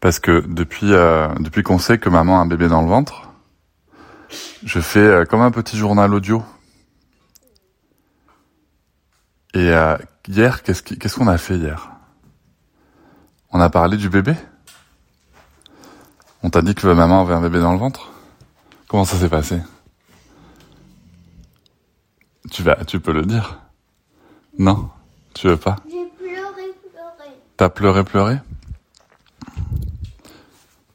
Parce 0.00 0.18
que 0.18 0.40
depuis 0.46 0.92
euh, 0.92 1.28
depuis 1.40 1.62
qu'on 1.62 1.78
sait 1.78 1.98
que 1.98 2.08
maman 2.08 2.38
a 2.38 2.42
un 2.42 2.46
bébé 2.46 2.68
dans 2.68 2.80
le 2.80 2.88
ventre, 2.88 3.30
je 4.64 4.80
fais 4.80 5.00
euh, 5.00 5.24
comme 5.24 5.42
un 5.42 5.50
petit 5.50 5.76
journal 5.76 6.14
audio. 6.14 6.42
Et 9.52 9.70
euh, 9.70 9.98
hier, 10.26 10.62
qu'est-ce 10.62 11.14
qu'on 11.14 11.26
a 11.28 11.36
fait 11.36 11.56
hier? 11.56 11.90
On 13.52 13.60
a 13.60 13.68
parlé 13.68 13.96
du 13.96 14.08
bébé? 14.08 14.34
On 16.42 16.48
t'a 16.48 16.62
dit 16.62 16.74
que 16.74 16.86
maman 16.86 17.20
avait 17.20 17.34
un 17.34 17.42
bébé 17.42 17.60
dans 17.60 17.72
le 17.72 17.78
ventre? 17.78 18.10
Comment 18.88 19.04
ça 19.04 19.16
s'est 19.16 19.28
passé? 19.28 19.60
Tu 22.50 22.62
vas, 22.62 22.76
tu 22.86 23.00
peux 23.00 23.12
le 23.12 23.26
dire? 23.26 23.60
Non? 24.58 24.88
Tu 25.34 25.48
veux 25.48 25.56
pas? 25.58 25.76
J'ai 25.90 26.06
pleuré, 26.16 26.72
pleuré. 26.90 27.30
T'as 27.56 27.68
pleuré, 27.68 28.04
pleuré? 28.04 28.38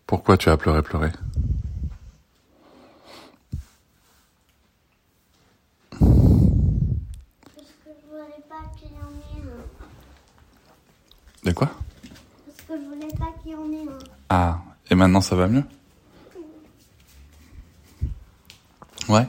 Pourquoi 0.07 0.37
tu 0.37 0.49
as 0.49 0.57
pleuré, 0.57 0.83
pleuré? 0.83 1.11
Parce 5.89 6.01
que 7.83 7.89
je 7.89 8.07
voulais 8.07 8.43
pas 8.47 8.61
qu'il 8.77 8.91
y 8.91 8.97
en 8.97 9.09
ait 9.09 9.41
un. 11.43 11.47
De 11.49 11.51
quoi? 11.53 11.71
Parce 12.45 12.61
que 12.67 12.77
je 12.79 12.85
voulais 12.87 13.13
pas 13.17 13.33
qu'il 13.41 13.51
y 13.51 13.55
en 13.55 13.71
ait 13.71 13.87
un. 13.89 13.97
Ah, 14.29 14.59
et 14.91 14.95
maintenant 14.95 15.21
ça 15.21 15.35
va 15.35 15.47
mieux? 15.47 15.63
Ouais. 19.09 19.27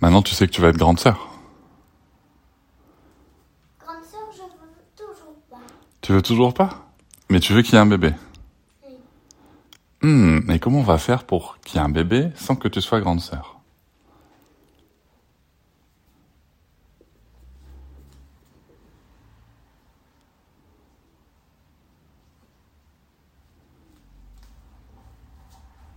Maintenant 0.00 0.22
tu 0.22 0.34
sais 0.34 0.46
que 0.46 0.52
tu 0.52 0.62
vas 0.62 0.68
être 0.68 0.78
grande 0.78 0.98
sœur. 0.98 1.28
Grande 3.78 4.04
sœur, 4.04 4.20
je 4.32 4.42
veux 4.42 4.48
toujours 4.96 5.34
pas. 5.50 5.60
Tu 6.00 6.12
veux 6.12 6.22
toujours 6.22 6.54
pas? 6.54 6.91
Mais 7.32 7.40
tu 7.40 7.54
veux 7.54 7.62
qu'il 7.62 7.72
y 7.72 7.76
ait 7.78 7.80
un 7.80 7.86
bébé 7.86 8.12
Oui. 8.86 8.92
Hmm, 10.02 10.50
et 10.50 10.58
comment 10.58 10.80
on 10.80 10.82
va 10.82 10.98
faire 10.98 11.24
pour 11.24 11.56
qu'il 11.64 11.76
y 11.76 11.82
ait 11.82 11.86
un 11.86 11.88
bébé 11.88 12.28
sans 12.34 12.56
que 12.56 12.68
tu 12.68 12.82
sois 12.82 13.00
grande 13.00 13.22
sœur? 13.22 13.58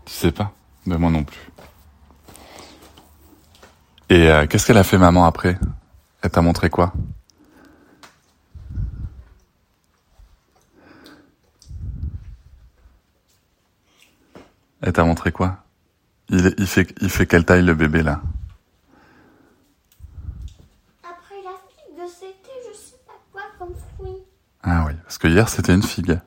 Tu 0.05 0.13
sais 0.13 0.31
pas 0.31 0.53
Mais 0.85 0.97
moi 0.97 1.11
non 1.11 1.25
plus. 1.25 1.51
Et 4.07 4.29
euh, 4.29 4.47
qu'est-ce 4.47 4.65
qu'elle 4.65 4.77
a 4.77 4.85
fait 4.85 4.97
maman 4.97 5.25
après? 5.25 5.59
Elle 6.21 6.29
t'a 6.29 6.41
montré 6.41 6.69
quoi? 6.69 6.93
Elle 14.81 14.93
t'a 14.93 15.03
montré 15.03 15.31
quoi? 15.31 15.57
Il, 16.29 16.67
fait, 16.67 16.93
il 17.01 17.09
fait 17.09 17.25
quelle 17.27 17.45
taille 17.45 17.61
le 17.63 17.75
bébé 17.75 18.01
là? 18.03 18.21
Après 21.03 21.35
la 21.43 21.51
figue 21.51 21.95
de 22.03 22.07
c'était, 22.07 22.59
je 22.71 22.75
sais 22.77 22.97
pas 23.05 23.13
quoi 23.31 23.41
comme 23.59 23.75
fruit. 23.95 24.23
Ah 24.63 24.85
oui, 24.87 24.93
parce 25.03 25.17
que 25.17 25.27
hier 25.27 25.47
c'était 25.49 25.73
une 25.73 25.83
figue. 25.83 26.19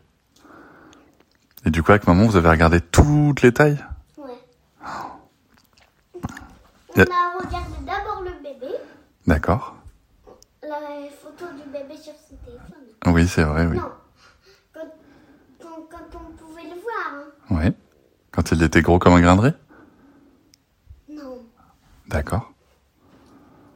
Et 1.65 1.71
du 1.71 1.83
coup 1.83 1.91
avec 1.93 2.07
maman 2.07 2.27
vous 2.27 2.37
avez 2.37 2.49
regardé 2.49 2.81
toutes 2.81 3.43
les 3.43 3.53
tailles? 3.53 3.85
Ouais. 4.17 4.25
Y 6.97 7.01
On 7.01 7.01
a- 7.01 7.03
a 7.03 7.39
regardé 7.45 7.75
d'abord 7.85 8.23
le 8.23 8.31
bébé, 8.43 8.73
D'accord. 9.27 9.77
la 10.63 10.79
photo 11.21 11.45
du 11.57 11.69
bébé 11.71 11.97
sur 12.01 12.13
son 12.29 12.37
téléphone. 12.45 13.15
Oui 13.15 13.27
c'est 13.29 13.43
vrai, 13.43 13.67
oui. 13.67 13.77
Non. 13.77 13.91
Quand, 14.73 14.81
quand, 15.61 15.87
quand 15.91 16.19
on 16.21 16.33
pouvait 16.37 16.63
le 16.63 16.81
voir, 16.81 17.15
hein. 17.15 17.25
Oui. 17.51 17.73
Quand 18.39 18.53
il 18.53 18.63
était 18.63 18.83
gros 18.83 19.01
comme 19.01 19.15
un 19.15 19.21
grain 19.21 19.35
de 19.35 19.41
riz? 19.41 19.53
Non. 21.09 21.45
D'accord. 22.07 22.53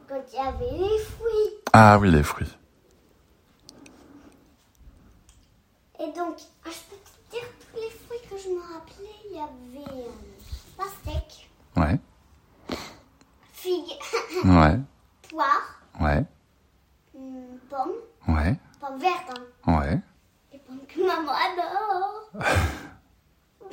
Quand 0.07 0.21
il 0.31 0.35
y 0.35 0.39
avait 0.39 0.77
les 0.87 0.99
fruits. 0.99 1.53
Ah 1.73 1.97
oui 1.99 2.09
les 2.09 2.23
fruits. 2.23 2.47
Et 5.99 6.05
donc, 6.13 6.37
ah, 6.65 6.69
je 6.69 6.79
peux 6.89 6.95
te 6.95 7.35
dire 7.35 7.45
tous 7.59 7.75
les 7.75 7.89
fruits 7.89 8.19
que 8.29 8.37
je 8.41 8.47
me 8.55 8.61
rappelais. 8.61 9.09
Il 9.29 9.35
y 9.35 9.39
avait 9.41 10.01
euh, 10.01 10.09
pastèque, 10.77 11.49
Ouais. 11.75 11.99
figue, 13.51 13.99
Ouais. 14.45 14.79
poire, 15.29 15.81
Ouais. 15.99 16.23
hum, 17.13 17.59
pomme, 17.69 18.33
Ouais. 18.33 18.55
pomme 18.79 18.97
verte, 18.97 19.37
hein. 19.67 19.77
Ouais. 19.77 19.99
Les 20.53 20.59
pommes 20.59 20.79
que 20.87 21.05
maman 21.05 21.33
adore. 21.33 22.29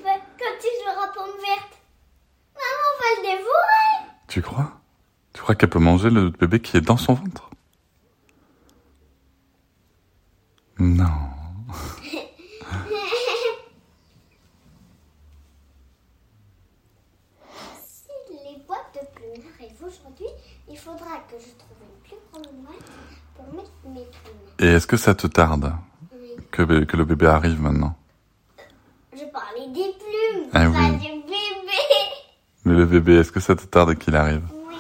Ben, 0.03 0.19
quand 0.39 0.57
il 0.65 0.83
jouera 0.83 1.09
pomme 1.13 1.37
verte, 1.47 1.77
maman 2.55 2.91
va 3.01 3.09
le 3.17 3.23
dévorer. 3.23 3.93
Tu 4.31 4.43
crois? 4.43 4.81
Tu 5.33 5.43
crois 5.43 5.57
qu'elle 5.57 5.71
peut 5.71 5.81
manger 5.81 6.09
le 6.09 6.31
bébé 6.31 6.61
qui 6.61 6.77
est 6.77 6.81
dans 6.81 6.97
son 6.97 7.15
ventre? 7.15 7.51
Non. 10.79 11.09
Si 17.83 18.09
les 18.45 18.63
boîtes 18.67 18.95
de 18.95 19.01
plumes 19.15 19.45
arrivent 19.59 19.83
aujourd'hui, 19.85 20.27
il 20.69 20.79
faudra 20.79 21.19
que 21.29 21.37
je 21.39 21.51
trouve 21.59 21.77
une 21.83 22.03
plus 22.05 22.17
grande 22.33 22.55
boîte 22.65 22.91
pour 23.35 23.47
mettre 23.55 23.71
mes 23.85 24.05
plumes. 24.05 24.49
Et 24.61 24.67
est-ce 24.67 24.87
que 24.87 24.97
ça 24.97 25.15
te 25.15 25.27
tarde 25.27 25.73
Oui. 26.15 26.37
que, 26.53 26.63
le 26.63 27.05
bébé 27.05 27.27
arrive 27.27 27.61
maintenant? 27.61 27.97
Je 29.13 29.25
parlais 29.33 29.67
des 29.69 29.93
plumes, 29.99 30.49
Ah 30.53 30.69
oui. 30.69 31.10
Mais 32.71 32.77
le 32.77 32.87
bébé, 32.87 33.17
est-ce 33.17 33.33
que 33.33 33.41
ça 33.41 33.57
te 33.57 33.65
tarde 33.65 33.97
qu'il 33.97 34.15
arrive? 34.15 34.43
Oui. 34.69 34.77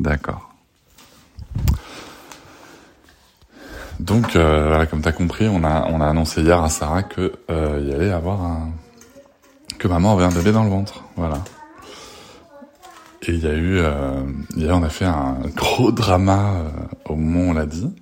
D'accord. 0.00 0.52
Donc, 4.00 4.34
euh, 4.34 4.66
voilà, 4.66 4.86
comme 4.86 5.00
t'as 5.00 5.12
compris, 5.12 5.46
on 5.46 5.62
a, 5.62 5.86
on 5.90 6.00
a 6.00 6.08
annoncé 6.08 6.42
hier 6.42 6.60
à 6.60 6.68
Sarah 6.68 7.04
que 7.04 7.32
euh, 7.48 7.80
y 7.86 7.92
allait 7.92 8.10
avoir 8.10 8.42
un, 8.42 8.70
que 9.78 9.86
maman 9.86 10.14
avait 10.14 10.24
un 10.24 10.32
bébé 10.32 10.50
dans 10.50 10.64
le 10.64 10.70
ventre, 10.70 11.04
voilà. 11.14 11.38
Et 13.22 13.32
il 13.32 13.44
y 13.44 13.46
a 13.46 13.54
eu, 13.54 13.78
euh, 13.78 14.22
hier 14.56 14.76
on 14.76 14.82
a 14.82 14.88
fait 14.88 15.04
un 15.04 15.36
gros 15.54 15.92
drama 15.92 16.54
euh, 16.54 16.68
au 17.10 17.14
moment 17.14 17.46
où 17.46 17.50
on 17.50 17.52
l'a 17.52 17.66
dit, 17.66 17.94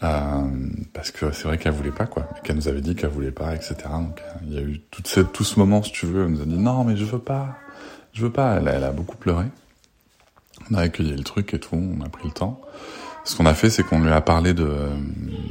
parce 0.00 1.10
que 1.10 1.32
c'est 1.32 1.44
vrai 1.44 1.58
qu'elle 1.58 1.72
voulait 1.72 1.90
pas 1.90 2.06
quoi, 2.06 2.28
qu'elle 2.44 2.56
nous 2.56 2.68
avait 2.68 2.80
dit 2.80 2.94
qu'elle 2.94 3.10
voulait 3.10 3.30
pas, 3.32 3.54
etc. 3.54 3.74
Donc 3.92 4.20
euh, 4.20 4.32
il 4.46 4.54
y 4.54 4.58
a 4.58 4.62
eu 4.62 4.80
tout 5.32 5.44
ce 5.44 5.58
moment, 5.58 5.82
si 5.82 5.92
tu 5.92 6.06
veux, 6.06 6.24
elle 6.24 6.30
nous 6.30 6.40
a 6.42 6.44
dit 6.44 6.56
non 6.58 6.84
mais 6.84 6.96
je 6.96 7.04
veux 7.04 7.18
pas, 7.18 7.56
je 8.12 8.22
veux 8.22 8.32
pas. 8.32 8.56
Elle, 8.56 8.68
a- 8.68 8.72
elle 8.74 8.84
a 8.84 8.92
beaucoup 8.92 9.16
pleuré. 9.16 9.46
On 10.70 10.74
a 10.74 10.80
accueilli 10.82 11.16
le 11.16 11.24
truc 11.24 11.54
et 11.54 11.58
tout, 11.60 11.76
on 11.76 12.00
a 12.04 12.08
pris 12.08 12.26
le 12.28 12.32
temps. 12.34 12.60
Ce 13.24 13.36
qu'on 13.36 13.46
a 13.46 13.54
fait, 13.54 13.68
c'est 13.70 13.82
qu'on 13.82 14.00
lui 14.00 14.10
a 14.10 14.20
parlé 14.20 14.54
de... 14.54 14.64
euh, 14.64 14.88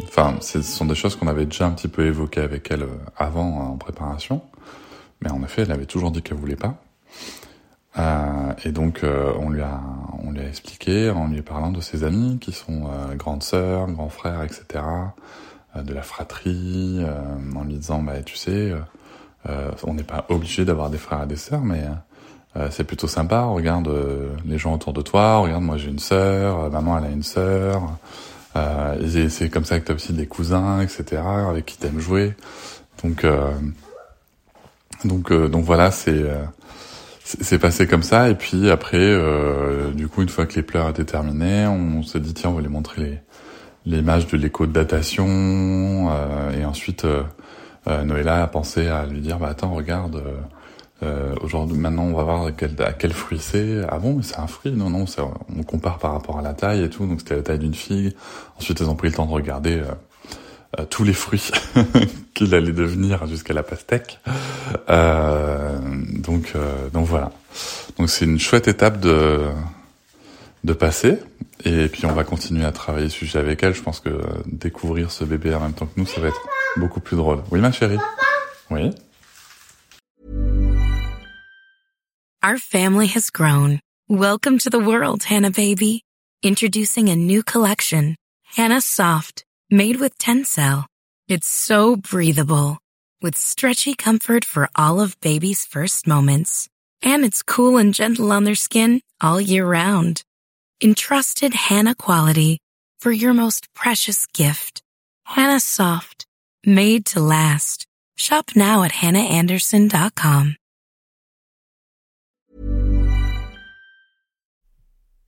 Enfin, 0.03 0.35
ce 0.41 0.61
sont 0.61 0.85
des 0.85 0.95
choses 0.95 1.15
qu'on 1.15 1.27
avait 1.27 1.45
déjà 1.45 1.65
un 1.67 1.71
petit 1.71 1.87
peu 1.87 2.05
évoquées 2.05 2.41
avec 2.41 2.71
elle 2.71 2.83
euh, 2.83 2.87
avant, 3.15 3.59
euh, 3.59 3.63
en 3.73 3.77
préparation. 3.77 4.41
Mais 5.21 5.29
en 5.31 5.43
effet, 5.43 5.61
elle 5.63 5.71
avait 5.71 5.85
toujours 5.85 6.11
dit 6.11 6.21
qu'elle 6.21 6.38
voulait 6.38 6.55
pas. 6.55 6.81
Euh, 7.99 8.53
et 8.63 8.71
donc, 8.71 9.03
euh, 9.03 9.33
on 9.39 9.49
lui 9.49 9.61
a, 9.61 9.81
on 10.23 10.31
lui 10.31 10.41
a 10.41 10.47
expliqué 10.47 11.09
en 11.09 11.27
lui 11.27 11.41
parlant 11.41 11.71
de 11.71 11.81
ses 11.81 12.03
amis 12.03 12.38
qui 12.39 12.51
sont 12.51 12.85
euh, 12.85 13.15
grandes 13.15 13.44
sœurs, 13.44 13.88
grands 13.88 14.09
frères, 14.09 14.44
etc. 14.44 14.83
euh, 15.75 15.81
de 15.81 15.94
la 15.94 16.03
fratrie, 16.03 16.99
euh, 16.99 17.55
en 17.55 17.63
lui 17.63 17.75
disant, 17.75 18.01
bah, 18.01 18.21
tu 18.23 18.35
sais, 18.35 18.73
euh, 19.49 19.71
on 19.83 19.94
n'est 19.94 20.03
pas 20.03 20.25
obligé 20.29 20.65
d'avoir 20.65 20.89
des 20.89 20.97
frères 20.97 21.23
et 21.23 21.27
des 21.27 21.38
sœurs, 21.38 21.61
mais 21.61 21.83
c'est 22.71 22.85
plutôt 22.85 23.07
sympa. 23.07 23.44
Regarde 23.44 23.88
les 24.43 24.57
gens 24.57 24.73
autour 24.73 24.91
de 24.91 25.03
toi. 25.03 25.38
Regarde, 25.38 25.61
moi 25.61 25.77
j'ai 25.77 25.89
une 25.89 26.00
sœur, 26.00 26.71
maman 26.71 26.97
elle 26.97 27.05
a 27.05 27.09
une 27.09 27.21
sœur. 27.21 27.83
Et 29.00 29.29
c'est 29.29 29.50
comme 29.50 29.63
ça 29.63 29.79
que 29.79 29.85
t'as 29.85 29.93
aussi 29.93 30.11
des 30.11 30.25
cousins, 30.25 30.81
etc. 30.81 31.21
avec 31.21 31.67
qui 31.67 31.77
t'aimes 31.77 32.00
jouer. 32.00 32.35
Donc, 33.03 33.27
donc, 35.05 35.31
donc 35.31 35.63
voilà, 35.65 35.91
c'est 35.91 36.25
c'est 37.27 37.59
passé 37.59 37.88
comme 37.88 38.03
ça. 38.03 38.29
Et 38.29 38.35
puis 38.35 38.69
après, 38.69 38.97
euh, 39.00 39.91
du 39.91 40.07
coup, 40.07 40.21
une 40.21 40.29
fois 40.29 40.45
que 40.45 40.56
les 40.56 40.63
pleurs 40.63 40.89
étaient 40.89 41.03
terminés, 41.03 41.68
on 41.68 42.01
s'est 42.03 42.19
dit 42.19 42.33
tiens, 42.33 42.51
on 42.51 42.53
va 42.53 42.62
les 42.62 42.69
montrer 42.69 43.21
les 43.85 44.00
images 44.00 44.27
de 44.27 44.38
l'écho 44.38 44.65
de 44.65 44.71
datation. 44.71 45.27
euh, 45.27 46.59
et 46.59 46.65
ensuite, 46.65 47.06
euh, 47.06 47.24
euh, 47.88 48.03
Noëlla 48.03 48.44
a 48.44 48.47
pensé 48.47 48.88
à 48.88 49.06
lui 49.06 49.19
dire, 49.21 49.39
bah 49.39 49.47
attends, 49.50 49.74
regarde, 49.74 50.21
euh, 51.03 51.35
aujourd'hui, 51.41 51.77
maintenant, 51.77 52.03
on 52.03 52.13
va 52.13 52.24
voir 52.24 52.50
quel, 52.57 52.71
à 52.81 52.94
quel 52.94 53.13
fruit 53.13 53.39
c'est. 53.39 53.81
Ah 53.89 54.00
bon, 54.00 54.15
mais 54.15 54.24
c'est 54.24 54.39
un 54.39 54.47
fruit 54.47 54.71
Non, 54.71 54.89
non, 54.89 55.06
on 55.57 55.63
compare 55.63 55.97
par 56.00 56.13
rapport 56.13 56.39
à 56.39 56.41
la 56.41 56.53
taille 56.53 56.83
et 56.83 56.89
tout. 56.89 57.06
Donc 57.06 57.19
c'était 57.19 57.35
la 57.35 57.44
taille 57.44 57.59
d'une 57.59 57.75
figue. 57.75 58.13
Ensuite, 58.57 58.81
elles 58.81 58.89
ont 58.89 58.95
pris 58.95 59.09
le 59.09 59.13
temps 59.15 59.25
de 59.25 59.31
regarder 59.31 59.81
euh, 60.79 60.85
tous 60.89 61.03
les 61.03 61.13
fruits 61.13 61.51
qu'il 62.38 62.54
allait 62.54 62.72
devenir 62.72 63.25
jusqu'à 63.25 63.54
la 63.54 63.63
pastèque. 63.63 64.19
Euh, 64.89 65.78
donc, 66.19 66.54
euh, 66.56 66.89
donc 66.89 67.07
voilà. 67.07 67.31
Donc 67.98 68.10
c'est 68.10 68.25
une 68.25 68.39
chouette 68.39 68.68
étape 68.68 69.00
de 69.00 69.42
de 70.63 70.74
passer. 70.74 71.18
Et 71.66 71.88
puis 71.88 72.06
on 72.06 72.13
va 72.13 72.24
continuer 72.24 72.66
à 72.66 72.72
travailler 72.72 73.10
ce 73.10 73.18
sujet 73.18 73.39
avec 73.39 73.63
elle. 73.63 73.74
Je 73.74 73.81
pense 73.81 74.00
que 74.00 74.10
découvrir 74.45 75.12
ce 75.12 75.24
bébé 75.24 75.56
en 75.56 75.62
même 75.62 75.74
temps 75.74 75.88
que 75.88 76.00
nous, 76.00 76.06
ça 76.06 76.22
va 76.22 76.28
être 76.28 76.42
beaucoup 76.78 77.00
plus 77.00 77.18
drôle. 77.18 77.42
Oui, 77.51 77.60
ma 77.60 77.72
chérie? 77.72 77.98
Oui. 78.69 78.92
Our 82.44 82.57
family 82.60 83.07
has 83.07 83.31
grown. 83.31 83.80
Welcome 84.07 84.60
to 84.60 84.69
the 84.69 84.80
world, 84.80 85.24
Hannah 85.24 85.51
baby. 85.51 86.04
Introducing 86.44 87.10
a 87.10 87.16
new 87.16 87.42
collection, 87.42 88.16
Hannah 88.56 88.81
Soft. 88.81 89.44
Made 89.72 90.00
with 90.00 90.18
Tencel. 90.18 90.86
It's 91.29 91.50
so 91.50 91.97
breathable, 91.97 92.77
with 93.21 93.35
stretchy 93.35 93.95
comfort 93.95 94.45
for 94.45 94.69
all 94.77 95.01
of 95.01 95.19
baby's 95.19 95.65
first 95.65 96.07
moments. 96.07 96.69
And 97.01 97.25
it's 97.25 97.44
cool 97.44 97.75
and 97.75 97.94
gentle 97.94 98.31
on 98.31 98.45
their 98.45 98.56
skin 98.56 99.01
all 99.19 99.41
year 99.41 99.65
round. 99.68 100.21
Entrusted 100.81 101.53
Hannah 101.53 101.95
quality 101.95 102.59
for 103.01 103.12
your 103.12 103.33
most 103.33 103.68
precious 103.74 104.25
gift. 104.27 104.81
Hannah 105.25 105.59
Soft. 105.59 106.25
Made 106.65 107.06
to 107.07 107.19
last. 107.19 107.85
Shop 108.15 108.51
now 108.56 108.83
at 108.83 108.94
hannahanderson.com. 108.94 110.56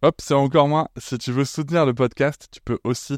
Hop, 0.01 0.21
c'est 0.21 0.33
encore 0.33 0.69
moins. 0.69 0.87
Si 0.97 1.17
tu 1.17 1.33
veux 1.33 1.43
soutenir 1.43 1.85
le 1.85 1.93
podcast, 1.93 2.47
tu 2.51 2.61
peux 2.61 2.79
aussi 2.85 3.17